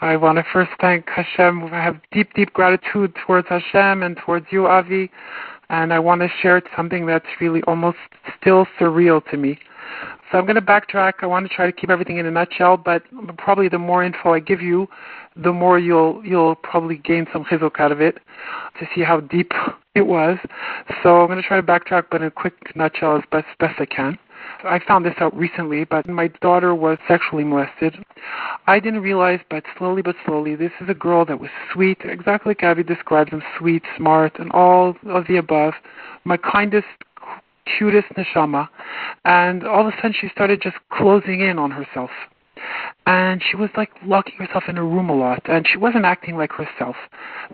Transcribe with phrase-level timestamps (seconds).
[0.00, 1.64] I want to first thank Hashem.
[1.72, 5.10] I have deep, deep gratitude towards Hashem and towards you, Avi.
[5.68, 7.98] And I want to share something that's really almost
[8.40, 9.58] still surreal to me.
[10.30, 11.14] So I'm going to backtrack.
[11.22, 13.02] I want to try to keep everything in a nutshell, but
[13.38, 14.88] probably the more info I give you,
[15.36, 18.18] the more you'll you'll probably gain some chizuk out of it
[18.80, 19.52] to see how deep
[19.94, 20.38] it was.
[21.02, 23.80] So I'm going to try to backtrack, but in a quick nutshell as best best
[23.80, 24.18] I can.
[24.64, 27.96] I found this out recently, but my daughter was sexually molested.
[28.66, 32.50] I didn't realize, but slowly but slowly, this is a girl that was sweet, exactly
[32.50, 35.74] like Avi describes them, sweet, smart, and all of the above.
[36.24, 36.86] My kindest,
[37.78, 38.68] cutest neshama.
[39.24, 42.10] And all of a sudden, she started just closing in on herself.
[43.06, 46.36] And she was like locking herself in a room a lot, and she wasn't acting
[46.36, 46.96] like herself.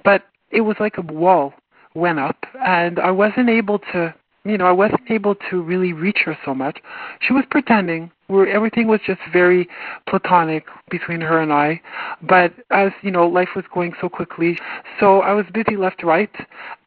[0.04, 1.54] But it was like a wall
[1.94, 4.14] went up, and I wasn't able to
[4.44, 6.78] you know, I wasn't able to really reach her so much.
[7.20, 8.10] She was pretending.
[8.28, 9.68] Where everything was just very
[10.08, 11.82] platonic between her and I.
[12.22, 14.58] But as you know, life was going so quickly,
[14.98, 16.30] so I was busy left, right,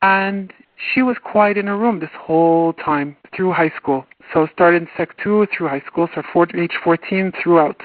[0.01, 0.51] and
[0.93, 4.05] she was quiet in her room this whole time through high school.
[4.33, 7.79] So started in Sec 2 through high school, so four, age 14 throughout.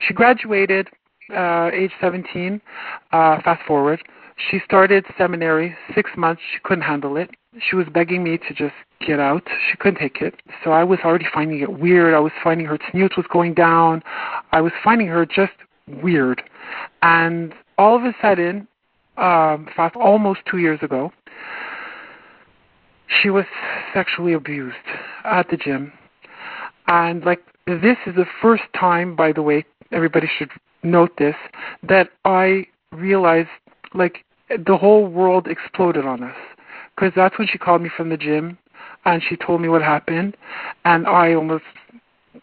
[0.00, 0.88] She graduated
[1.34, 2.60] uh, age 17.
[3.12, 4.02] Uh, fast forward,
[4.50, 5.76] she started seminary.
[5.94, 8.74] Six months, she couldn't handle it she was begging me to just
[9.06, 9.46] get out.
[9.70, 10.34] She couldn't take it.
[10.64, 12.14] So I was already finding it weird.
[12.14, 14.02] I was finding her tzniut was going down.
[14.52, 15.52] I was finding her just
[16.02, 16.42] weird.
[17.02, 18.68] And all of a sudden,
[19.16, 21.12] um, fast almost two years ago,
[23.22, 23.46] she was
[23.94, 24.76] sexually abused
[25.24, 25.92] at the gym.
[26.86, 30.50] And like this is the first time, by the way, everybody should
[30.82, 31.34] note this,
[31.82, 33.48] that I realized
[33.94, 36.36] like the whole world exploded on us.
[36.94, 38.58] Because that's when she called me from the gym
[39.04, 40.36] and she told me what happened
[40.84, 41.64] and I almost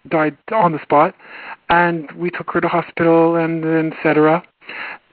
[0.07, 1.13] died on the spot.
[1.69, 4.43] And we took her to hospital and then etc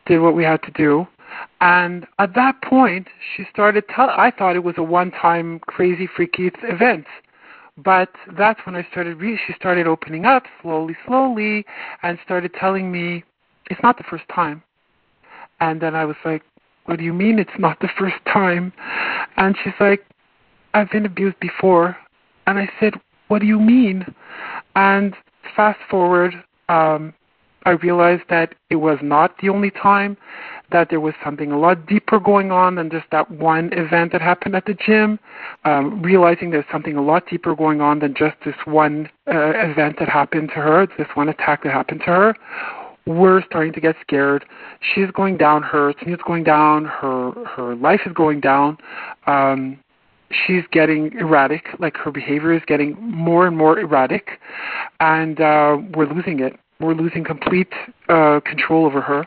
[0.06, 1.06] did what we had to do.
[1.60, 6.06] And at that point she started tell I thought it was a one time crazy
[6.06, 7.06] freaky event.
[7.78, 11.64] But that's when I started re- she started opening up slowly slowly
[12.02, 13.24] and started telling me
[13.70, 14.62] it's not the first time.
[15.60, 16.42] And then I was like
[16.86, 18.72] what do you mean it's not the first time?
[19.36, 20.04] And she's like,
[20.74, 21.96] I've been abused before.
[22.46, 22.94] And I said,
[23.28, 24.04] What do you mean?
[24.74, 25.14] And
[25.54, 26.34] fast forward,
[26.68, 27.14] um,
[27.64, 30.16] I realized that it was not the only time,
[30.72, 34.20] that there was something a lot deeper going on than just that one event that
[34.20, 35.20] happened at the gym.
[35.64, 40.00] Um, realizing there's something a lot deeper going on than just this one uh, event
[40.00, 42.36] that happened to her, this one attack that happened to her
[43.06, 44.44] we're starting to get scared.
[44.94, 45.62] She's going down.
[45.62, 46.84] Her is going down.
[46.84, 48.78] Her her life is going down.
[49.26, 49.78] Um,
[50.30, 51.66] she's getting erratic.
[51.78, 54.38] Like her behavior is getting more and more erratic,
[55.00, 56.58] and uh, we're losing it.
[56.80, 57.72] We're losing complete
[58.08, 59.26] uh, control over her.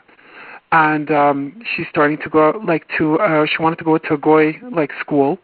[0.72, 3.20] And um, she's starting to go like to.
[3.20, 5.38] Uh, she wanted to go to a goy like school,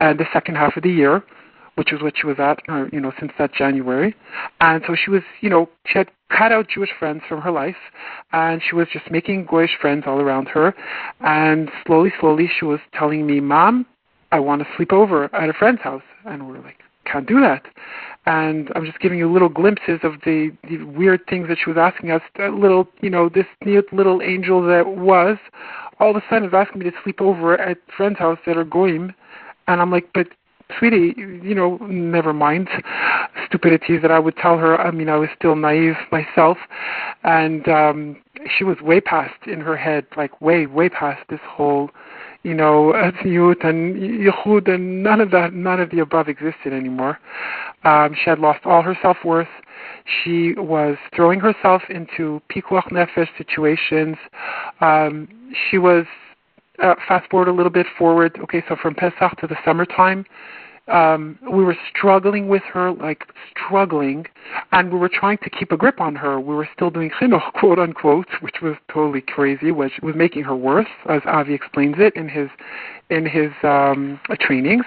[0.00, 1.22] and the second half of the year
[1.76, 4.14] which is what she was at, uh, you know, since that January.
[4.60, 7.76] And so she was, you know, she had cut out Jewish friends from her life,
[8.32, 10.74] and she was just making Goyish friends all around her.
[11.20, 13.86] And slowly, slowly, she was telling me, "Mom,
[14.32, 17.66] I want to sleep over at a friend's house," and we're like, "Can't do that."
[18.26, 21.76] And I'm just giving you little glimpses of the, the weird things that she was
[21.76, 22.22] asking us.
[22.38, 25.36] A little, you know, this neat little angel that was,
[26.00, 28.64] all of a sudden is asking me to sleep over at friend's house that are
[28.64, 29.14] goyim,
[29.68, 30.28] and I'm like, but
[30.78, 32.68] sweetie, you know, never mind
[33.46, 34.80] stupidities that I would tell her.
[34.80, 36.58] I mean, I was still naive myself,
[37.22, 38.16] and um
[38.56, 41.90] she was way past in her head, like way, way past this whole,
[42.42, 42.94] you know,
[43.24, 47.18] youth and yichud and none of that, none of the above existed anymore.
[47.84, 49.48] Um, she had lost all her self worth.
[50.22, 54.16] She was throwing herself into pikuach nefesh situations.
[54.80, 55.28] Um,
[55.70, 56.06] she was
[56.82, 58.38] uh, fast forward a little bit forward.
[58.42, 60.24] Okay, so from Pesach to the summertime,
[60.86, 64.26] um, we were struggling with her, like struggling,
[64.72, 66.38] and we were trying to keep a grip on her.
[66.38, 70.56] We were still doing chinuch, quote unquote, which was totally crazy, which was making her
[70.56, 72.48] worse, as Avi explains it in his
[73.10, 74.84] in his um, trainings.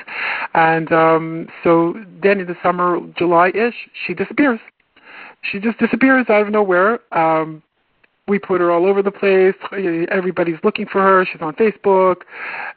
[0.53, 3.75] And um, so then in the summer, July-ish,
[4.05, 4.59] she disappears.
[5.43, 6.99] She just disappears out of nowhere.
[7.15, 7.63] Um,
[8.27, 9.55] we put her all over the place.
[10.11, 11.25] Everybody's looking for her.
[11.31, 12.23] She's on Facebook.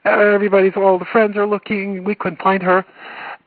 [0.05, 2.05] Everybody's all the friends are looking.
[2.05, 2.85] We couldn't find her.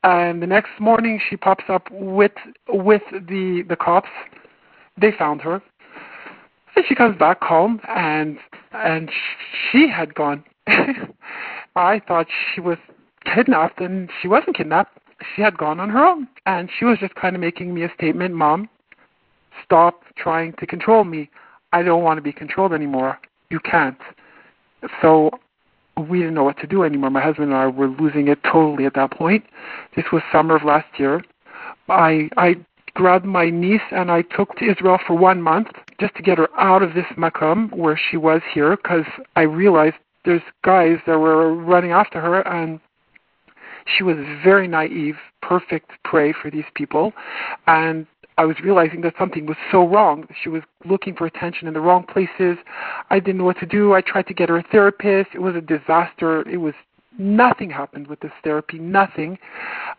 [0.03, 2.33] And the next morning she pops up with
[2.67, 4.09] with the the cops.
[4.99, 5.61] They found her.
[6.75, 8.37] And she comes back home and
[8.73, 9.09] and
[9.71, 10.43] she had gone.
[11.75, 12.77] I thought she was
[13.33, 14.99] kidnapped and she wasn't kidnapped.
[15.35, 17.93] She had gone on her own and she was just kind of making me a
[17.93, 18.67] statement, "Mom,
[19.63, 21.29] stop trying to control me.
[21.73, 23.19] I don't want to be controlled anymore.
[23.49, 23.97] You can't.
[25.01, 25.31] So
[26.07, 27.09] we didn't know what to do anymore.
[27.09, 29.43] My husband and I were losing it totally at that point.
[29.95, 31.23] This was summer of last year.
[31.89, 32.55] I I
[32.93, 35.67] grabbed my niece and I took to Israel for one month
[35.99, 39.05] just to get her out of this makom where she was here because
[39.35, 42.79] I realized there's guys that were running after her and
[43.97, 47.11] she was very naive, perfect prey for these people,
[47.67, 48.07] and
[48.37, 50.27] I was realizing that something was so wrong.
[50.41, 52.57] She was looking for attention in the wrong places.
[53.09, 53.93] I didn't know what to do.
[53.93, 55.29] I tried to get her a therapist.
[55.33, 56.47] It was a disaster.
[56.49, 56.73] It was
[57.17, 58.79] nothing happened with this therapy.
[58.79, 59.37] Nothing.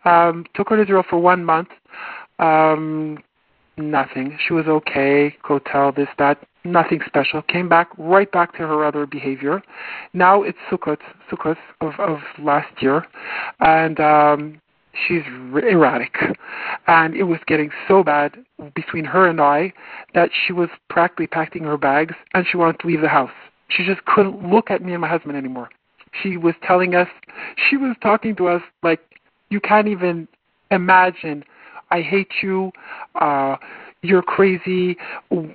[0.03, 1.69] Um, took her to Israel for one month.
[2.39, 3.19] Um,
[3.77, 4.37] nothing.
[4.45, 5.35] She was okay.
[5.43, 6.39] Kotel, this, that.
[6.65, 7.43] Nothing special.
[7.43, 9.61] Came back right back to her other behavior.
[10.13, 10.97] Now it's Sukkot,
[11.31, 13.05] Sukkot of of last year,
[13.59, 14.61] and um,
[14.95, 16.15] she's erratic.
[16.87, 18.37] And it was getting so bad
[18.75, 19.73] between her and I
[20.13, 23.31] that she was practically packing her bags and she wanted to leave the house.
[23.69, 25.69] She just couldn't look at me and my husband anymore.
[26.21, 27.07] She was telling us,
[27.69, 29.01] she was talking to us like,
[29.49, 30.27] you can't even
[30.71, 31.43] imagine.
[31.91, 32.71] I hate you.
[33.15, 33.57] Uh,
[34.01, 34.97] you're crazy.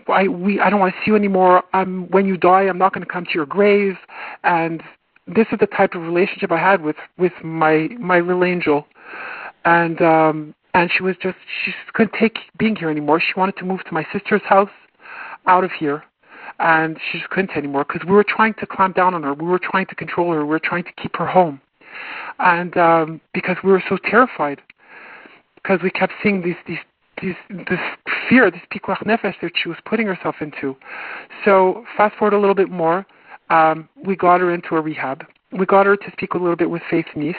[0.08, 1.62] I we I don't want to see you anymore.
[1.72, 3.96] I'm when you die, I'm not going to come to your grave.
[4.42, 4.82] And
[5.34, 8.86] this is the type of relationship I had with with my my little angel
[9.64, 13.20] and um and she was just she just couldn't take being here anymore.
[13.20, 14.70] She wanted to move to my sister's house
[15.46, 16.04] out of here
[16.58, 19.34] and she just couldn't anymore because we were trying to clamp down on her.
[19.34, 20.44] We were trying to control her.
[20.44, 21.60] We were trying to keep her home.
[22.38, 24.60] And um because we were so terrified
[25.56, 26.78] because we kept seeing these these
[27.20, 27.34] these
[27.68, 27.80] this
[28.28, 30.76] fear, this pikuach nefesh that she was putting herself into.
[31.44, 33.06] So fast forward a little bit more,
[33.50, 35.24] um, we got her into a rehab.
[35.52, 37.34] We got her to speak a little bit with Faith Nice,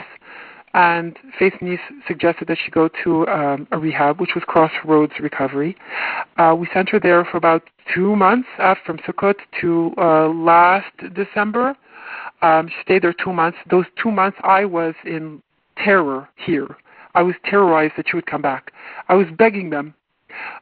[0.74, 5.76] and Faith Nice suggested that she go to um, a rehab, which was Crossroads Recovery.
[6.38, 7.64] Uh, we sent her there for about
[7.94, 11.76] two months, uh, from Sukkot to uh, last December.
[12.42, 13.58] Um, she stayed there two months.
[13.70, 15.42] Those two months, I was in
[15.78, 16.78] terror here.
[17.14, 18.72] I was terrorized that she would come back.
[19.10, 19.94] I was begging them,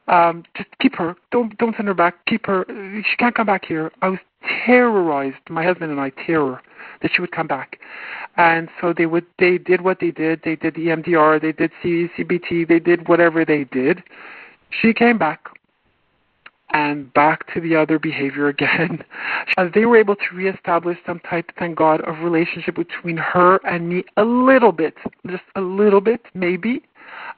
[0.07, 1.15] um, just keep her.
[1.31, 2.25] Don't don't send her back.
[2.25, 2.65] Keep her.
[2.67, 3.91] She can't come back here.
[4.01, 4.19] I was
[4.65, 5.37] terrorized.
[5.49, 6.61] My husband and I terror
[7.01, 7.79] that she would come back.
[8.37, 10.41] And so they would they did what they did.
[10.43, 14.03] They did the EMDR, they did CBT, they did whatever they did.
[14.81, 15.49] She came back
[16.71, 19.03] and back to the other behavior again.
[19.57, 23.89] As they were able to reestablish some type, thank God, of relationship between her and
[23.89, 24.93] me a little bit,
[25.27, 26.83] just a little bit, maybe,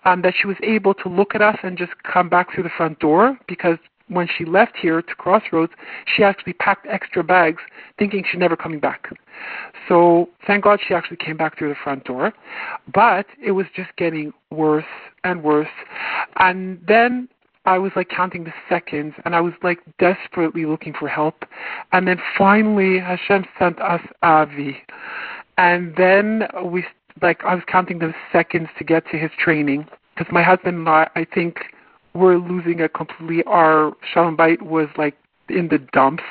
[0.06, 2.72] um, that she was able to look at us and just come back through the
[2.78, 3.78] front door because
[4.08, 5.72] when she left here to Crossroads,
[6.06, 7.62] she actually packed extra bags
[7.98, 9.10] thinking she's never coming back.
[9.88, 12.34] So thank God she actually came back through the front door.
[12.94, 14.84] But it was just getting worse
[15.24, 15.70] and worse.
[16.36, 17.30] And then
[17.66, 21.46] I was like counting the seconds and I was like desperately looking for help.
[21.92, 24.78] And then finally Hashem sent us Avi.
[25.58, 26.84] And then we
[27.22, 29.86] like I was counting the seconds to get to his training
[30.16, 31.60] because my husband and I I think
[32.14, 33.44] we're losing it completely.
[33.46, 35.16] Our Shalom Bait was like
[35.52, 36.24] in the dumps.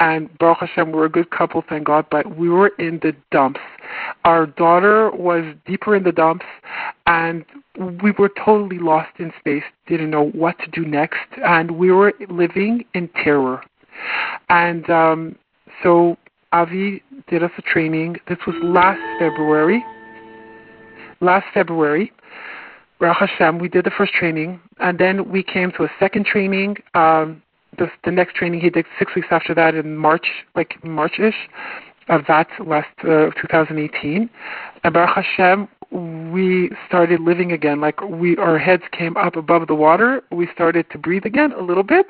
[0.00, 3.60] And Baruch Hashem, we're a good couple, thank God, but we were in the dumps.
[4.24, 6.44] Our daughter was deeper in the dumps,
[7.06, 7.44] and
[8.02, 12.12] we were totally lost in space, didn't know what to do next, and we were
[12.28, 13.62] living in terror.
[14.48, 15.36] And um,
[15.82, 16.16] so
[16.52, 18.16] Avi did us a training.
[18.28, 19.84] This was last February.
[21.24, 22.12] Last February,
[23.00, 26.76] Baruch Hashem, we did the first training, and then we came to a second training.
[26.94, 27.42] Um,
[27.78, 31.48] the, the next training he did six weeks after that in March, like March-ish
[32.08, 34.28] of that last uh, 2018.
[34.84, 35.66] And Baruch Hashem,
[36.30, 37.80] we started living again.
[37.80, 40.22] Like we, our heads came up above the water.
[40.30, 42.06] We started to breathe again a little bit.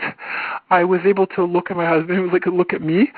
[0.71, 2.19] I was able to look at my husband.
[2.19, 3.13] He was like, look at me.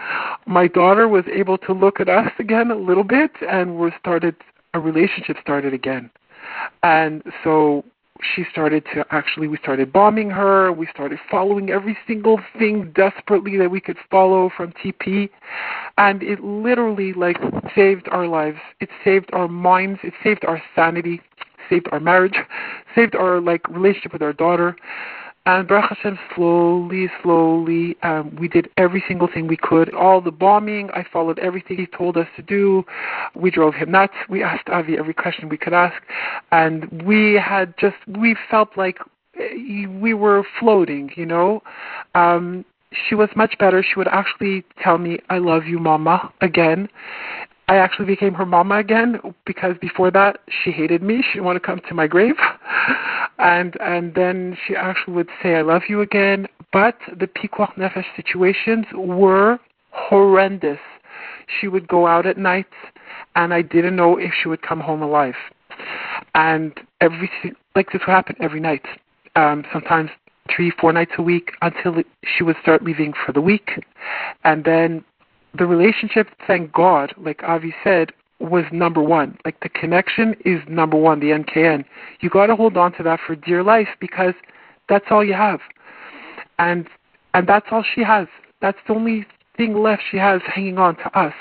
[0.47, 4.37] My daughter was able to look at us again a little bit, and we started
[4.77, 6.11] a relationship started again.
[6.83, 7.85] And so
[8.35, 10.73] she started to actually we started bombing her.
[10.73, 15.29] We started following every single thing desperately that we could follow from tp
[15.99, 17.39] and it literally like
[17.75, 18.59] saved our lives.
[18.81, 20.01] It saved our minds.
[20.03, 21.21] It saved our sanity.
[21.69, 22.37] Saved our marriage.
[22.95, 24.75] Saved our like relationship with our daughter
[25.47, 29.95] and Baruch Hashem, slowly, slowly, um, we did every single thing we could.
[29.95, 32.85] All the bombing, I followed everything he told us to do.
[33.37, 34.15] We drove him nuts.
[34.29, 36.03] We asked Avi every question we could ask.
[36.51, 38.99] And we had just, we felt like
[39.39, 41.63] eh, we were floating, you know.
[42.17, 42.65] Um,
[43.09, 43.85] she was much better.
[43.85, 46.89] She would actually tell me, I love you, Mama, again.
[47.69, 51.23] I actually became her mama again because before that she hated me.
[51.23, 52.37] She didn't want to come to my grave,
[53.39, 56.47] and and then she actually would say I love you again.
[56.73, 59.59] But the pikuach nefesh situations were
[59.91, 60.79] horrendous.
[61.61, 62.67] She would go out at night,
[63.35, 65.37] and I didn't know if she would come home alive.
[66.35, 67.31] And every
[67.75, 68.85] like this would happen every night.
[69.35, 70.11] Um, sometimes
[70.55, 73.83] three, four nights a week until she would start leaving for the week,
[74.45, 75.05] and then
[75.57, 79.39] the relationship, thank God, like Avi said, was number one.
[79.45, 81.85] Like the connection is number one, the NKN.
[82.21, 84.35] You got to hold on to that for dear life because
[84.89, 85.61] that's all you have,
[86.59, 86.87] and
[87.35, 88.29] and that's all she has.
[88.61, 91.35] That's the only thing left she has hanging on to us.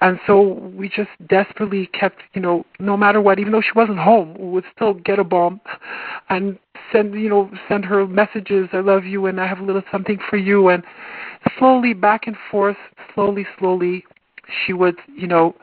[0.00, 3.98] And so we just desperately kept, you know, no matter what, even though she wasn't
[3.98, 5.60] home, we would still get a bomb
[6.30, 6.58] and
[6.90, 10.18] send, you know, send her messages, I love you and I have a little something
[10.28, 10.68] for you.
[10.68, 10.82] And
[11.58, 12.76] slowly back and forth,
[13.14, 14.04] slowly, slowly,
[14.64, 15.54] she would, you know,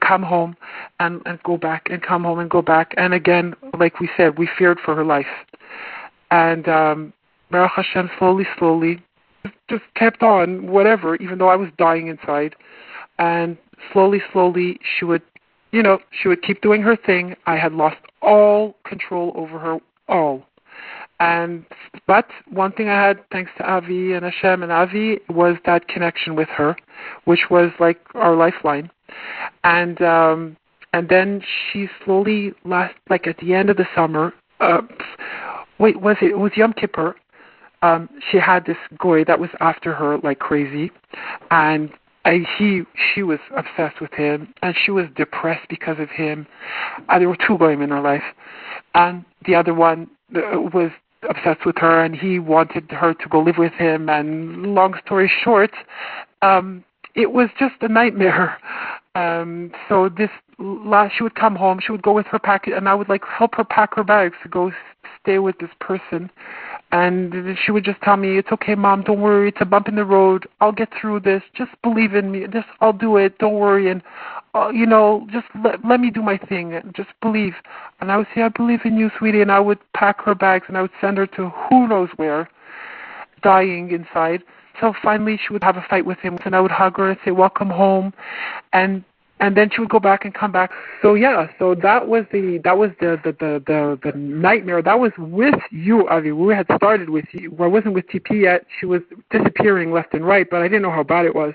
[0.00, 0.56] come home
[0.98, 2.94] and, and go back and come home and go back.
[2.96, 5.26] And again, like we said, we feared for her life.
[6.30, 7.12] And um,
[7.50, 9.02] Baruch Hashem, slowly, slowly,
[9.68, 12.54] just kept on, whatever, even though I was dying inside.
[13.18, 13.56] And
[13.92, 15.22] slowly, slowly, she would,
[15.72, 17.36] you know, she would keep doing her thing.
[17.46, 19.78] I had lost all control over her,
[20.08, 20.46] all.
[21.20, 21.64] And
[22.06, 26.34] but one thing I had, thanks to Avi and Hashem and Avi, was that connection
[26.34, 26.76] with her,
[27.24, 28.90] which was like our lifeline.
[29.64, 30.56] And um,
[30.92, 34.32] and then she slowly last, like at the end of the summer.
[34.60, 34.80] Uh,
[35.78, 36.32] wait, was it?
[36.32, 37.14] It was Yom Kippur
[37.82, 40.90] um, she had this goy that was after her like crazy,
[41.50, 41.90] and
[42.58, 42.82] he
[43.14, 46.46] she was obsessed with him, and she was depressed because of him.
[47.08, 48.22] and there were two goyim in her life,
[48.94, 50.90] and the other one uh, was
[51.28, 54.08] obsessed with her, and he wanted her to go live with him.
[54.08, 55.72] And long story short,
[56.42, 56.84] um,
[57.14, 58.58] it was just a nightmare.
[59.14, 62.88] Um, so this last, she would come home, she would go with her package, and
[62.88, 64.70] I would like help her pack her bags to go
[65.22, 66.30] stay with this person
[66.92, 69.02] and she would just tell me, "It's okay, mom.
[69.02, 69.48] Don't worry.
[69.48, 70.46] It's a bump in the road.
[70.60, 71.42] I'll get through this.
[71.54, 72.46] Just believe in me.
[72.48, 73.38] Just I'll do it.
[73.38, 74.02] Don't worry." And
[74.54, 76.74] uh, you know, just let let me do my thing.
[76.74, 77.54] And just believe.
[78.00, 80.64] And I would say, "I believe in you, sweetie." And I would pack her bags
[80.68, 82.48] and I would send her to who knows where,
[83.42, 84.42] dying inside.
[84.80, 87.18] So finally, she would have a fight with him, and I would hug her and
[87.24, 88.12] say, "Welcome home,"
[88.72, 89.04] and
[89.40, 90.70] and then she would go back and come back.
[91.02, 94.82] So yeah, so that was the that was the the the the, the nightmare.
[94.82, 96.32] That was with you, Avi.
[96.32, 97.54] We had started with you.
[97.58, 98.66] I wasn't with TP yet.
[98.78, 101.54] She was disappearing left and right, but I didn't know how bad it was.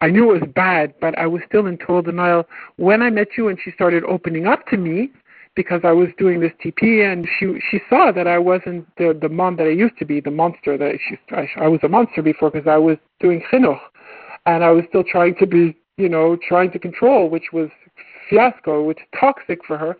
[0.00, 2.46] I knew it was bad, but I was still in total denial.
[2.76, 5.10] When I met you and she started opening up to me,
[5.56, 9.28] because I was doing this TP, and she she saw that I wasn't the the
[9.28, 12.22] mom that I used to be, the monster that she I, I was a monster
[12.22, 13.80] before because I was doing chinuch,
[14.46, 17.68] and I was still trying to be you know, trying to control, which was
[18.30, 19.96] fiasco, which toxic for her.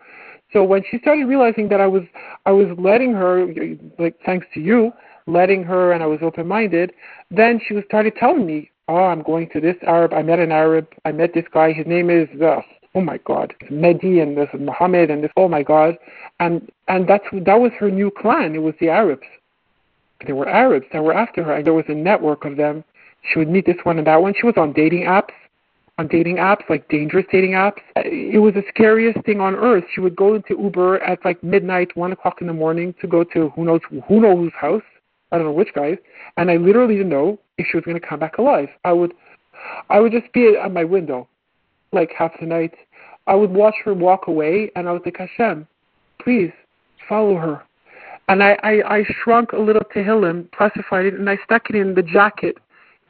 [0.53, 2.05] So when she started realizing that I was
[2.47, 3.47] I was letting her,
[3.99, 4.93] like thanks to you,
[5.27, 6.93] letting her, and I was open minded,
[7.31, 10.13] then she was started telling me, oh, I'm going to this Arab.
[10.13, 10.89] I met an Arab.
[11.05, 11.73] I met this guy.
[11.73, 12.61] His name is uh,
[12.95, 15.97] oh my God, Mehdi, and this is Muhammad, and this oh my God,
[16.41, 18.55] and and that's that was her new clan.
[18.55, 19.27] It was the Arabs.
[20.27, 22.83] There were Arabs that were after her, and there was a network of them.
[23.23, 24.35] She would meet this one and that one.
[24.39, 25.31] She was on dating apps
[25.99, 27.81] on dating apps, like dangerous dating apps.
[27.97, 29.85] It was the scariest thing on earth.
[29.93, 33.25] She would go into Uber at like midnight, one o'clock in the morning to go
[33.25, 34.83] to who knows who knows whose house.
[35.31, 35.99] I don't know which guy's,
[36.37, 38.69] and I literally didn't know if she was going to come back alive.
[38.85, 39.13] I would,
[39.91, 41.29] I would just be at my window,
[41.93, 42.75] like half the night.
[43.27, 45.67] I would watch her walk away, and I was like, Hashem,
[46.23, 46.53] please
[47.09, 47.63] follow her.
[48.29, 51.95] And I, I, I shrunk a little Tehillim, classified it, and I stuck it in
[51.95, 52.57] the jacket,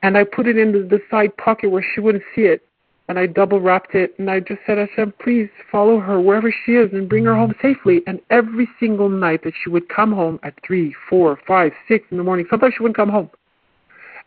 [0.02, 2.67] and I put it in the, the side pocket where she wouldn't see it
[3.08, 6.52] and I double wrapped it and I just said, I said, please follow her wherever
[6.64, 8.02] she is and bring her home safely.
[8.06, 12.18] And every single night that she would come home at three, four, five, six in
[12.18, 13.30] the morning, sometimes she wouldn't come home.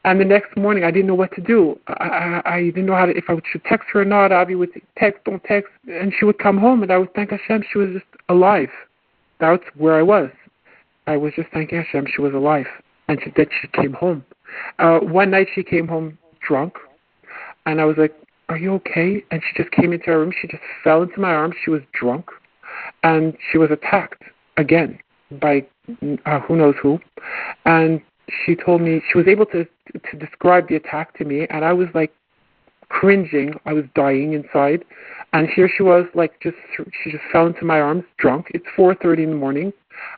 [0.04, 1.80] And the next morning, I didn't know what to do.
[1.88, 4.32] I, I, I didn't know how to, if I should text her or not.
[4.32, 5.70] Avi would text, don't text.
[5.88, 8.70] And she would come home, and I would thank Hashem she was just alive.
[9.40, 10.32] That's where I was.
[11.06, 12.66] I was just thanking Hashem she was alive,
[13.10, 14.26] and she, that she came home.
[14.80, 16.74] Uh, one night she came home drunk,
[17.68, 18.16] and I was like,
[18.52, 19.24] are you okay?
[19.32, 20.34] And she just came into our room.
[20.42, 21.56] She just fell into my arms.
[21.64, 22.30] She was drunk,
[23.02, 24.24] and she was attacked
[24.58, 25.00] again
[25.40, 25.66] by
[26.26, 27.00] uh, who knows who.
[27.66, 28.02] And
[28.46, 31.72] she told me she was able to to describe the attack to me, and I
[31.72, 32.14] was like
[32.90, 33.54] cringing.
[33.66, 34.84] I was dying inside,
[35.32, 38.48] and here she was, like just she just fell into my arms, drunk.
[38.54, 39.72] It's 4:30 in the morning.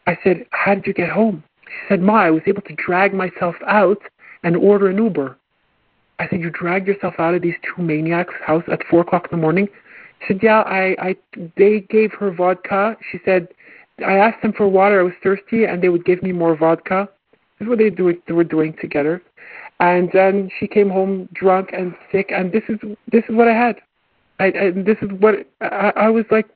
[0.08, 3.14] I said, "How did you get home?" She said, "Ma, I was able to drag
[3.14, 4.02] myself out
[4.44, 5.38] and order an Uber."
[6.24, 9.38] I said, you dragged yourself out of these two maniacs' house at four o'clock in
[9.38, 9.68] the morning.
[10.22, 11.16] She said, yeah, I, I,
[11.58, 12.96] they gave her vodka.
[13.12, 13.50] She said,
[14.00, 15.02] I asked them for water.
[15.02, 17.10] I was thirsty, and they would give me more vodka.
[17.60, 18.16] This is what they do.
[18.26, 19.22] They were doing together,
[19.80, 22.32] and then she came home drunk and sick.
[22.34, 22.80] And this is
[23.12, 23.82] this is what I had.
[24.40, 26.48] I, and this is what I, I was like,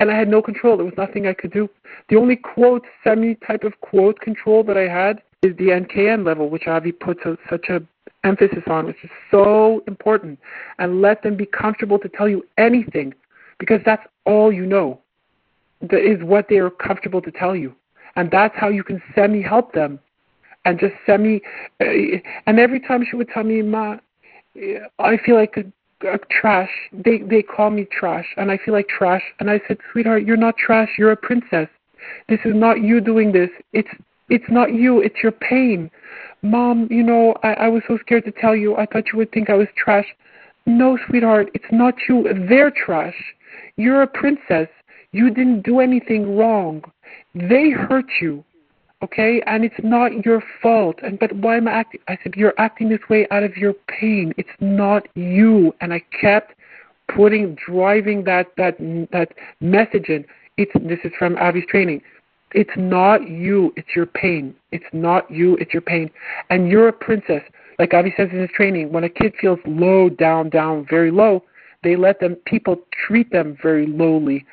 [0.00, 0.76] and I had no control.
[0.76, 1.70] There was nothing I could do.
[2.10, 6.50] The only quote, semi type of quote control that I had is the NKN level,
[6.50, 7.80] which Avi puts a, such a
[8.24, 10.38] emphasis on, which is so important.
[10.78, 13.14] And let them be comfortable to tell you anything,
[13.58, 15.00] because that's all you know.
[15.82, 17.74] That is what they are comfortable to tell you,
[18.14, 19.98] and that's how you can semi help them,
[20.64, 21.42] and just semi.
[21.80, 23.96] Uh, and every time she would tell me, "Ma,
[25.00, 25.64] I feel like a,
[26.06, 29.22] a trash." They they call me trash, and I feel like trash.
[29.40, 30.90] And I said, "Sweetheart, you're not trash.
[30.96, 31.68] You're a princess.
[32.28, 33.50] This is not you doing this.
[33.72, 33.90] It's
[34.36, 35.00] it's not you.
[35.00, 35.90] It's your pain."
[36.42, 38.76] Mom, you know, I, I was so scared to tell you.
[38.76, 40.08] I thought you would think I was trash.
[40.66, 42.16] No, sweetheart, it's not you.
[42.48, 43.14] They're trash.
[43.76, 44.68] You're a princess.
[45.12, 46.82] You didn't do anything wrong.
[47.34, 48.44] They hurt you,
[49.04, 49.42] okay?
[49.46, 50.98] And it's not your fault.
[51.02, 52.00] And but why am I acting?
[52.08, 54.32] I said you're acting this way out of your pain.
[54.36, 55.74] It's not you.
[55.80, 56.54] And I kept
[57.08, 58.76] putting, driving that that
[59.12, 60.24] that message in.
[60.56, 62.02] It's this is from Avi's training.
[62.54, 64.54] It's not you, it's your pain.
[64.70, 66.10] It's not you, it's your pain.
[66.50, 67.42] And you're a princess.
[67.78, 71.42] Like Avi says in his training, when a kid feels low, down, down, very low,
[71.82, 74.44] they let them people treat them very lowly.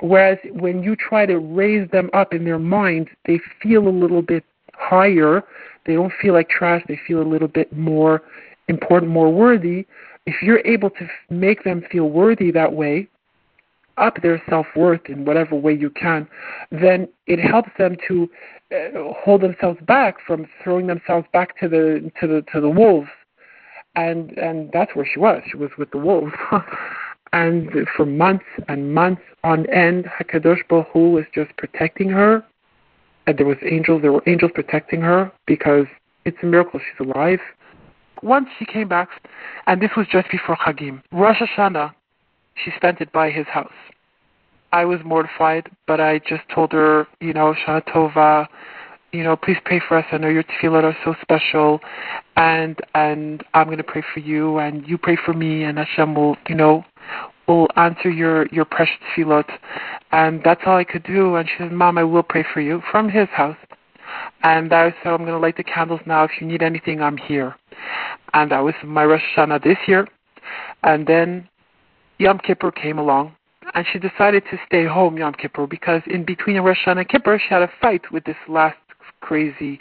[0.00, 4.22] Whereas when you try to raise them up in their mind, they feel a little
[4.22, 4.44] bit
[4.74, 5.44] higher.
[5.86, 6.82] They don't feel like trash.
[6.88, 8.22] They feel a little bit more
[8.68, 9.86] important, more worthy.
[10.26, 13.08] If you're able to make them feel worthy that way,
[13.96, 16.28] up their self worth in whatever way you can,
[16.70, 18.28] then it helps them to
[18.72, 23.08] uh, hold themselves back from throwing themselves back to the to the to the wolves,
[23.94, 25.42] and and that's where she was.
[25.50, 26.32] She was with the wolves,
[27.32, 32.44] and for months and months on end, Hakadosh Baruch Hu was just protecting her,
[33.26, 34.02] and there was angels.
[34.02, 35.86] There were angels protecting her because
[36.24, 37.40] it's a miracle she's alive.
[38.22, 39.08] Once she came back,
[39.66, 41.92] and this was just before Chagim, Rosh Hashanah
[42.54, 43.72] she spent it by his house.
[44.74, 48.48] I was mortified, but I just told her, you know, Shana Tova,
[49.12, 50.04] you know, please pray for us.
[50.10, 51.78] I know your tefillot are so special,
[52.36, 56.16] and and I'm going to pray for you, and you pray for me, and Hashem
[56.16, 56.84] will, you know,
[57.46, 59.48] will answer your your precious tefillot,
[60.10, 61.36] and that's all I could do.
[61.36, 63.56] And she said, Mom, I will pray for you from his house.
[64.42, 66.24] And I said, I'm going to light the candles now.
[66.24, 67.54] If you need anything, I'm here.
[68.32, 70.08] And that was my Rosh Hashanah this year.
[70.82, 71.48] And then
[72.18, 73.36] Yom Kippur came along,
[73.74, 77.38] and she decided to stay home Yom Kippur because in between Rosh Hashanah and Kippur,
[77.38, 78.76] she had a fight with this last
[79.20, 79.80] crazy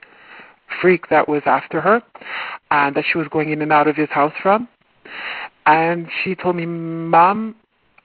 [0.82, 2.02] freak that was after her,
[2.72, 4.68] and that she was going in and out of his house from.
[5.66, 7.56] And she told me, Mom,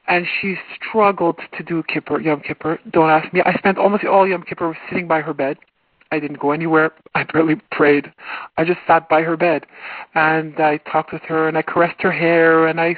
[0.07, 2.79] and she struggled to do Kippur, Yom Kippur.
[2.91, 3.41] Don't ask me.
[3.45, 5.59] I spent almost all Yom Kippur sitting by her bed
[6.11, 6.93] I didn't go anywhere.
[7.15, 8.13] I barely prayed.
[8.57, 9.67] I just sat by her bed,
[10.15, 12.97] and I talked with her, and I caressed her hair, and I,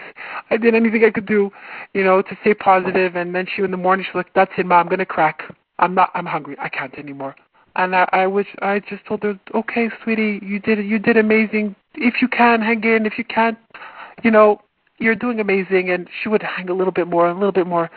[0.50, 1.50] I did anything I could do,
[1.92, 3.16] you know, to stay positive.
[3.16, 4.80] And then she, in the morning, she's like, "That's it, mom.
[4.80, 5.42] I'm gonna crack.
[5.78, 6.10] I'm not.
[6.14, 6.56] I'm hungry.
[6.60, 7.34] I can't anymore."
[7.76, 11.74] And I, I was, I just told her, "Okay, sweetie, you did, you did amazing.
[11.94, 13.06] If you can, hang in.
[13.06, 13.58] If you can't,
[14.22, 14.60] you know,
[14.98, 17.90] you're doing amazing." And she would hang a little bit more, a little bit more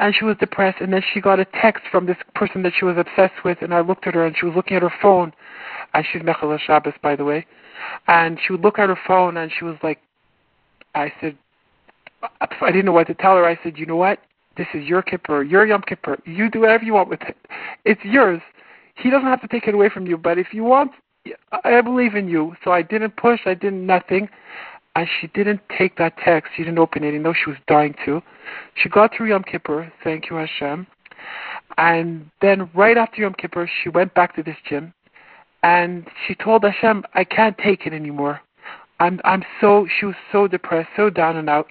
[0.00, 2.84] and she was depressed and then she got a text from this person that she
[2.84, 5.32] was obsessed with and I looked at her and she was looking at her phone.
[5.92, 7.46] And she's Mechalel Shabbos by the way.
[8.08, 10.00] And she would look at her phone and she was like
[10.94, 11.36] I said
[12.40, 13.46] I didn't know what to tell her.
[13.46, 14.18] I said you know what?
[14.56, 17.36] This is your Kippur your Yom Kippur you do whatever you want with it.
[17.84, 18.40] It's yours.
[18.96, 20.16] He doesn't have to take it away from you.
[20.16, 20.90] But if you want
[21.64, 22.54] I believe in you.
[22.64, 23.40] So I didn't push.
[23.46, 24.28] I didn't nothing
[24.96, 26.52] and she didn't take that text.
[26.56, 28.22] She didn't open it, even though she was dying to.
[28.74, 30.86] She got through Yom Kippur, thank you Hashem.
[31.78, 34.92] And then right after Yom Kippur, she went back to this gym,
[35.62, 38.40] and she told Hashem, "I can't take it anymore.
[39.00, 41.68] I'm I'm so." She was so depressed, so down and out,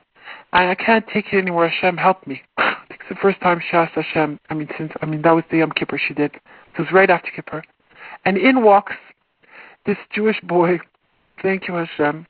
[0.54, 1.70] and I can't take it anymore.
[1.70, 2.42] Hashem, help me.
[2.58, 4.40] it's the first time she asked Hashem.
[4.50, 6.34] I mean, since I mean that was the Yom Kippur she did.
[6.34, 7.64] It was right after Kippur,
[8.26, 8.96] and in walks
[9.86, 10.80] this Jewish boy.
[11.42, 12.26] Thank you Hashem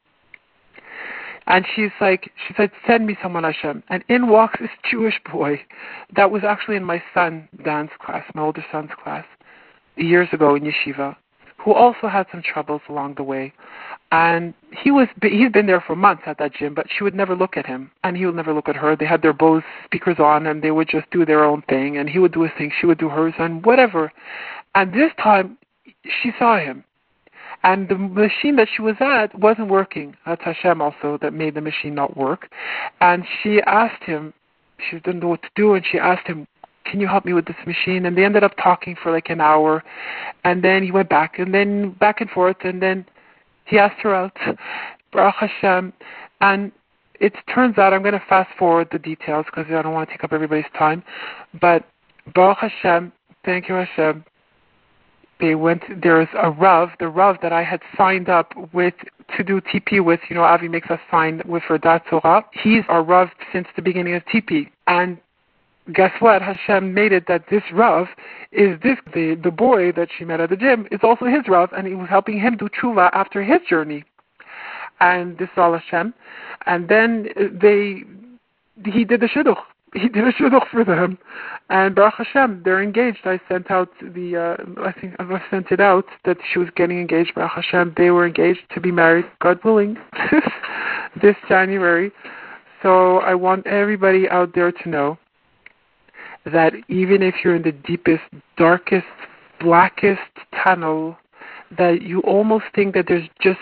[1.47, 3.83] and she's like, she said, send me someone, Hashem.
[3.89, 5.61] And in walks this Jewish boy
[6.15, 9.25] that was actually in my son Dan's class, my older son's class,
[9.95, 11.15] years ago in yeshiva,
[11.57, 13.53] who also had some troubles along the way.
[14.11, 14.53] And
[14.83, 17.57] he was he'd been there for months at that gym, but she would never look
[17.57, 18.95] at him, and he would never look at her.
[18.95, 22.09] They had their Bose speakers on, and they would just do their own thing, and
[22.09, 24.11] he would do his thing, she would do hers, and whatever.
[24.75, 25.57] And this time,
[26.21, 26.83] she saw him,
[27.63, 30.15] and the machine that she was at wasn't working.
[30.25, 32.49] That's Hashem also that made the machine not work.
[32.99, 34.33] And she asked him,
[34.89, 36.45] she didn't know what to do, and she asked him,
[36.85, 38.05] can you help me with this machine?
[38.05, 39.81] And they ended up talking for like an hour,
[40.43, 43.05] and then he went back, and then back and forth, and then
[43.65, 44.35] he asked her out,
[45.13, 45.93] Baruch Hashem,
[46.41, 46.71] and
[47.21, 50.13] it turns out I'm going to fast forward the details because I don't want to
[50.13, 51.03] take up everybody's time,
[51.61, 51.85] but
[52.35, 53.13] Baruch Hashem,
[53.45, 54.25] thank you Hashem,
[55.39, 58.93] they went there's a Rav, the Rav that I had signed up with
[59.35, 62.45] to do TP with, you know, Avi makes us sign with for Dat Torah.
[62.53, 64.69] He's our Rav since the beginning of TP.
[64.87, 65.17] And
[65.93, 66.41] guess what?
[66.41, 68.07] Hashem made it that this Rav
[68.51, 71.71] is this the the boy that she met at the gym is also his Rav
[71.73, 74.03] and he was helping him do tshuva after his journey.
[74.99, 76.13] And this is all Hashem.
[76.65, 78.03] And then they
[78.89, 79.61] he did the shidduch
[79.93, 81.17] he did a shidduch for them,
[81.69, 83.19] and Baruch Hashem, they're engaged.
[83.25, 86.99] I sent out the, uh, I think I sent it out that she was getting
[86.99, 87.33] engaged.
[87.35, 89.97] Baruch Hashem, they were engaged to be married, God willing,
[91.21, 92.11] this January.
[92.81, 95.17] So I want everybody out there to know
[96.51, 98.23] that even if you're in the deepest,
[98.57, 99.05] darkest,
[99.59, 100.19] blackest
[100.63, 101.17] tunnel,
[101.77, 103.59] that you almost think that there's just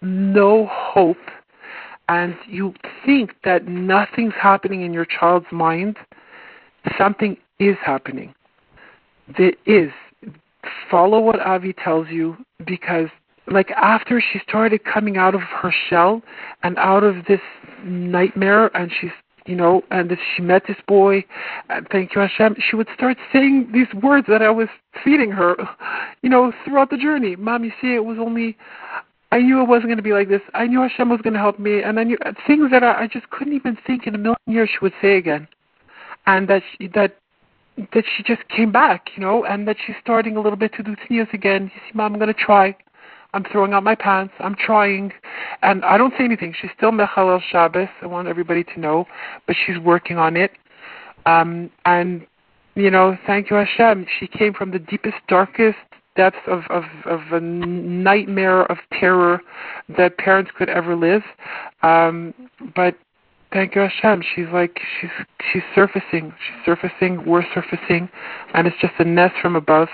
[0.00, 1.16] no hope
[2.12, 5.96] and you think that nothing's happening in your child's mind,
[6.98, 8.34] something is happening.
[9.38, 9.90] There is.
[10.90, 13.08] Follow what Avi tells you because,
[13.46, 16.22] like, after she started coming out of her shell
[16.62, 17.40] and out of this
[17.84, 19.10] nightmare, and she's
[19.44, 21.24] you know, and she met this boy,
[21.68, 24.68] and thank you Hashem, she would start saying these words that I was
[25.02, 25.56] feeding her,
[26.22, 27.34] you know, throughout the journey.
[27.34, 28.56] Mom, you see, it was only
[29.32, 30.42] I knew it wasn't going to be like this.
[30.52, 33.06] I knew Hashem was going to help me, and I knew things that I, I
[33.06, 35.48] just couldn't even think in a million years she would say again,
[36.26, 37.16] and that she, that
[37.94, 40.82] that she just came back, you know, and that she's starting a little bit to
[40.82, 41.70] do things again.
[41.74, 42.76] You see, Mom, I'm going to try.
[43.32, 44.34] I'm throwing out my pants.
[44.38, 45.10] I'm trying,
[45.62, 46.54] and I don't say anything.
[46.60, 47.88] She's still Mechalel Shabbos.
[48.02, 49.06] I want everybody to know,
[49.46, 50.50] but she's working on it.
[51.24, 52.26] Um, and
[52.74, 54.04] you know, thank you Hashem.
[54.20, 55.78] She came from the deepest, darkest
[56.16, 59.40] depths of, of, of a nightmare of terror
[59.96, 61.22] that parents could ever live.
[61.82, 62.34] Um,
[62.74, 62.96] but
[63.52, 65.10] thank you Hashem, she's like she's
[65.52, 66.32] she's surfacing.
[66.46, 68.08] She's surfacing, we're surfacing,
[68.54, 69.88] and it's just a nes from above.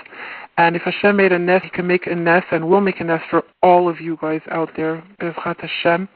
[0.59, 3.05] And if Hashem made a nes, He can make a nes, and will make a
[3.05, 5.01] nes for all of you guys out there.
[5.21, 6.09] Bezrat Hashem.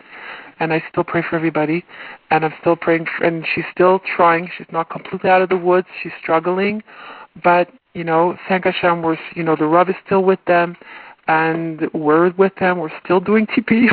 [0.59, 1.83] And I still pray for everybody,
[2.29, 3.05] and I'm still praying.
[3.05, 4.49] For, and she's still trying.
[4.57, 5.87] She's not completely out of the woods.
[6.01, 6.83] She's struggling,
[7.41, 10.75] but you know, thank Hashem, we're, you know, the Rav is still with them,
[11.27, 12.79] and we're with them.
[12.79, 13.87] We're still doing TP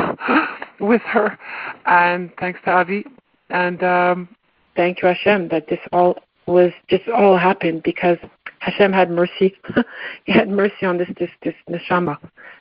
[0.79, 1.37] with her,
[1.85, 3.05] and thanks to Avi,
[3.49, 4.29] and um,
[4.75, 8.17] thank you Hashem that this all was just all happened because
[8.59, 9.55] Hashem had mercy.
[10.25, 12.17] he had mercy on this this this neshama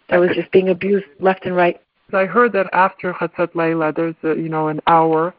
[0.08, 1.80] that was just being abused left and right.
[2.12, 5.32] I heard that after Chatzot Leila, there's a, you know an hour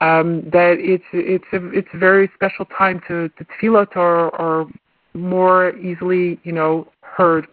[0.00, 4.68] um, that it's it's a it's a very special time to to tefillot or or
[5.14, 7.46] more easily, you know, heard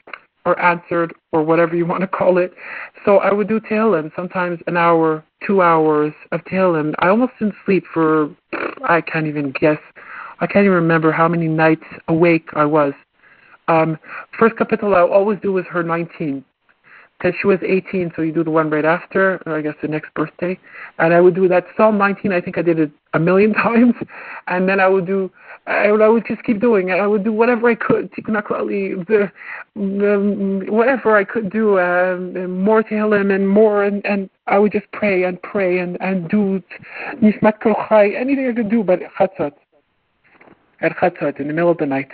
[0.45, 2.53] or answered or whatever you want to call it.
[3.05, 6.93] So I would do Tehillim, sometimes an hour, two hours of Tehillim.
[6.99, 8.35] I almost didn't sleep for,
[8.83, 9.77] I can't even guess,
[10.39, 12.93] I can't even remember how many nights awake I was.
[13.67, 13.97] Um,
[14.37, 16.43] first kapitel I always do was her 19
[17.21, 19.87] because she was 18, so you do the one right after, or I guess the
[19.87, 20.57] next birthday.
[20.97, 22.31] And I would do that Psalm 19.
[22.31, 23.93] I think I did it a million times,
[24.47, 25.31] and then I would do.
[25.67, 26.93] I would, I would just keep doing it.
[26.93, 29.31] I would do whatever I could, the,
[29.75, 34.91] the whatever I could do, um, more Tehillim and more, and, and I would just
[34.91, 36.63] pray and pray and and do
[37.21, 39.53] Nishmat Kol Chai, anything I could do, but Chatzot.
[40.81, 42.09] At Chatzot, in the middle of the night,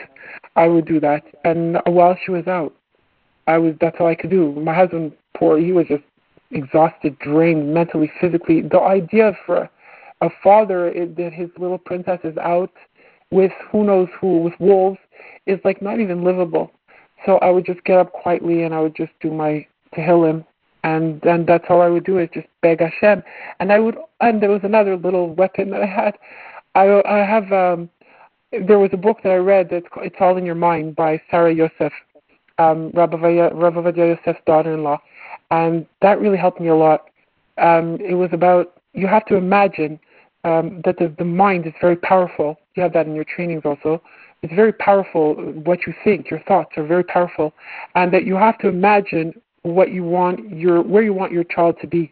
[0.58, 2.76] I would do that, and while she was out,
[3.48, 4.52] I was that's all I could do.
[4.52, 6.04] My husband, poor, he was just
[6.52, 8.62] exhausted, drained mentally, physically.
[8.62, 9.70] The idea for
[10.20, 12.72] a father is that his little princess is out
[13.32, 15.00] with who knows who, with wolves,
[15.46, 16.72] is like not even livable.
[17.26, 20.46] So I would just get up quietly and I would just do my Tehillim
[20.84, 23.24] and then that's all I would do is just beg Hashem.
[23.60, 26.18] And I would and there was another little weapon that I had.
[26.76, 27.90] I I have um
[28.52, 31.54] there was a book that I read that's it's all in your mind by Sarah
[31.54, 31.92] Yosef
[32.60, 35.00] um, Rabbi Ovadia Yosef's daughter-in-law,
[35.52, 37.10] and that really helped me a lot.
[37.58, 40.00] Um, it was about you have to imagine
[40.48, 42.58] um, that the, the mind is very powerful.
[42.76, 44.02] You have that in your trainings also.
[44.44, 46.30] It's very powerful what you think.
[46.30, 47.54] Your thoughts are very powerful,
[47.96, 49.34] and that you have to imagine
[49.64, 52.12] what you want your where you want your child to be.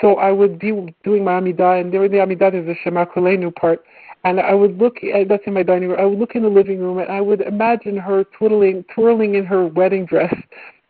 [0.00, 0.72] So I would be
[1.04, 3.84] doing my Amidah, and during the Amidah there's a Shema Kolenu part,
[4.24, 5.98] and I would look at, that's in my dining room.
[6.00, 9.44] I would look in the living room and I would imagine her twiddling, twirling in
[9.44, 10.34] her wedding dress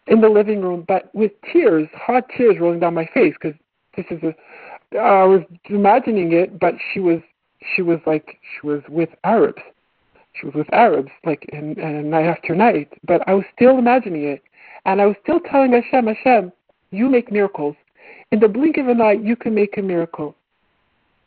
[0.06, 3.58] in the living room, but with tears, hot tears rolling down my face because
[3.96, 4.34] this is a.
[4.92, 7.20] I was imagining it, but she was
[7.74, 9.62] she was like she was with Arabs.
[10.32, 12.92] She was with Arabs, like and, and night after night.
[13.04, 14.42] But I was still imagining it,
[14.86, 16.52] and I was still telling Hashem, Hashem,
[16.90, 17.76] you make miracles.
[18.30, 20.34] In the blink of an eye, you can make a miracle.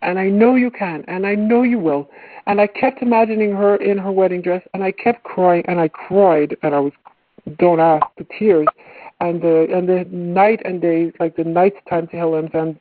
[0.01, 2.09] And I know you can, and I know you will.
[2.47, 5.89] And I kept imagining her in her wedding dress, and I kept crying, and I
[5.89, 6.93] cried, and I was,
[7.59, 8.67] don't ask, the tears.
[9.19, 12.79] And the and the night and day, like the night time Tehillim, and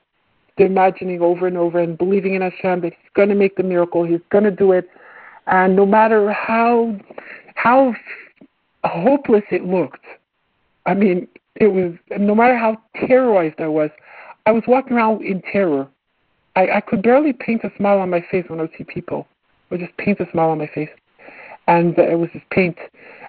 [0.60, 4.04] imagining over and over and believing in Hashem that He's going to make the miracle,
[4.04, 4.88] He's going to do it,
[5.46, 6.98] and no matter how
[7.54, 7.94] how
[8.84, 10.04] hopeless it looked,
[10.86, 13.90] I mean, it was no matter how terrorized I was,
[14.46, 15.88] I was walking around in terror.
[16.56, 19.26] I, I could barely paint a smile on my face when I would see people.
[19.70, 20.88] Would just paint a smile on my face,
[21.68, 22.76] and it was just paint,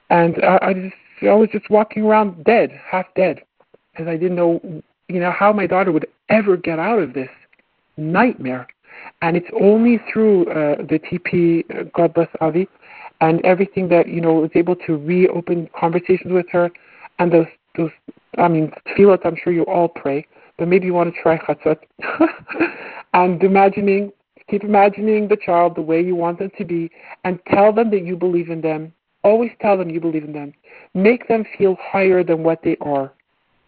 [0.09, 3.43] and I, I just I was just walking around dead, half dead,
[3.91, 4.81] because I didn't know,
[5.13, 7.29] you know, how my daughter would ever get out of this
[7.97, 8.67] nightmare.
[9.21, 12.67] And it's only through uh, the TP, uh, God bless Avi,
[13.21, 16.69] and everything that you know was able to reopen conversations with her,
[17.19, 17.47] and those
[17.77, 17.91] those
[18.37, 19.25] I mean tefillot.
[19.25, 20.25] I'm sure you all pray,
[20.57, 21.77] but maybe you want to try chatzot,
[23.13, 24.11] and imagining,
[24.49, 26.91] keep imagining the child the way you want them to be,
[27.23, 28.91] and tell them that you believe in them.
[29.23, 30.53] Always tell them you believe in them.
[30.95, 33.13] Make them feel higher than what they are.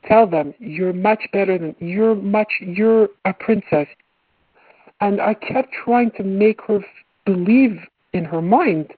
[0.08, 2.52] Tell them you're much better than you're much.
[2.60, 3.88] You're a princess.
[5.02, 6.80] And I kept trying to make her
[7.26, 7.80] believe
[8.14, 8.92] in her mind,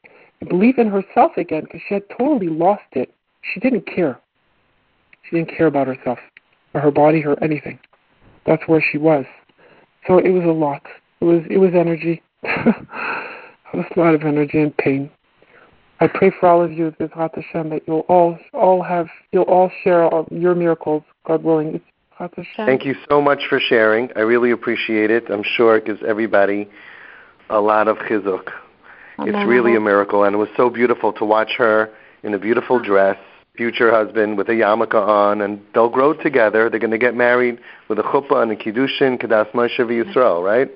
[0.49, 3.13] believe in herself again, because she had totally lost it.
[3.41, 4.19] She didn't care.
[5.23, 6.19] She didn't care about herself,
[6.73, 7.79] or her body, or anything.
[8.45, 9.25] That's where she was.
[10.07, 10.81] So it was a lot.
[11.21, 12.21] It was it was energy.
[12.43, 12.87] it
[13.73, 15.09] was a lot of energy and pain.
[15.99, 19.71] I pray for all of you, Bezrat Hashem, that you'll all all have you'll all
[19.83, 21.81] share all your miracles, God willing.
[22.55, 24.09] Thank you so much for sharing.
[24.15, 25.29] I really appreciate it.
[25.29, 26.69] I'm sure it gives everybody
[27.49, 28.51] a lot of chizuk.
[29.19, 31.89] It's really a miracle, and it was so beautiful to watch her
[32.23, 33.17] in a beautiful dress,
[33.55, 36.69] future husband with a yarmulke on, and they'll grow together.
[36.69, 40.69] They're going to get married with a chuppah and a kiddushin, kadas Moshe Yisrael, right?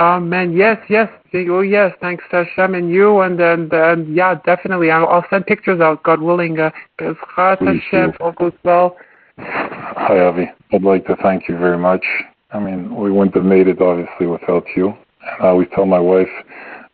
[0.00, 0.56] Amen.
[0.56, 1.10] Yes, yes.
[1.34, 1.94] Oh, yes.
[2.00, 4.90] Thanks to Hashem and you, and and, and yeah, definitely.
[4.90, 6.58] I'll, I'll send pictures out, God willing.
[6.58, 8.96] Uh, Hashem, all goes well.
[9.38, 10.50] Hi, Avi.
[10.72, 12.04] I'd like to thank you very much.
[12.52, 14.88] I mean, we wouldn't have made it, obviously, without you.
[14.88, 16.28] And I always tell my wife,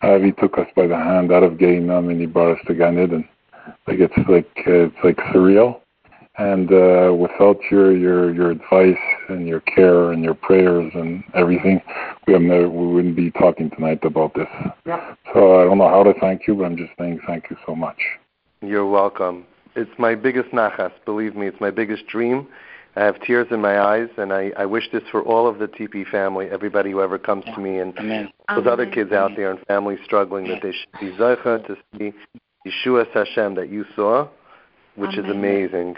[0.03, 2.99] Avi took us by the hand out of Gehinnom and he brought us to Gan
[2.99, 3.29] Eden.
[3.87, 5.81] Like it's like uh, it's like surreal.
[6.39, 11.81] And uh, without your your your advice and your care and your prayers and everything,
[12.27, 14.49] we have never, we wouldn't be talking tonight about this.
[14.85, 15.15] Yeah.
[15.33, 17.75] So I don't know how to thank you, but I'm just saying thank you so
[17.75, 17.99] much.
[18.61, 19.47] You're welcome.
[19.75, 20.93] It's my biggest nachas.
[21.05, 22.49] Believe me, it's my biggest dream
[22.97, 25.69] I have tears in my eyes, and I, I wish this for all of the
[25.69, 28.31] TP family, everybody who ever comes to me, and Amen.
[28.49, 28.73] those Amen.
[28.73, 32.15] other kids out there and families struggling, that they should be zeicha to see
[32.67, 34.27] Yeshua Hashem that you saw,
[34.95, 35.25] which Amen.
[35.27, 35.97] is amazing.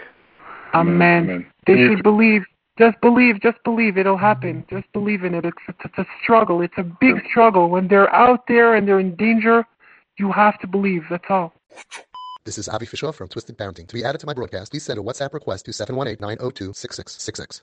[0.73, 1.23] Amen.
[1.23, 1.45] Amen.
[1.65, 2.45] They You- should believe.
[2.77, 3.41] Just believe.
[3.41, 3.97] Just believe.
[3.97, 4.65] It'll happen.
[4.69, 5.43] Just believe in it.
[5.45, 6.61] It's, it's a struggle.
[6.61, 7.69] It's a big struggle.
[7.69, 9.65] When they're out there and they're in danger,
[10.17, 11.03] you have to believe.
[11.09, 11.53] That's all.
[12.45, 13.87] This is Avi Fishoff from Twisted Parenting.
[13.87, 17.61] To be added to my broadcast, please send a WhatsApp request to 718 902 6666.